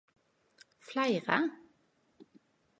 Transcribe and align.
Fleire? 0.87 1.37